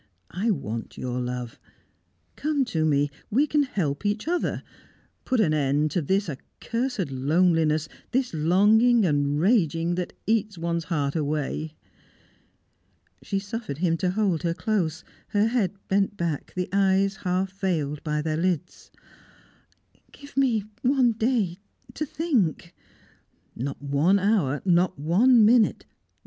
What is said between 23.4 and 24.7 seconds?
"Not one hour,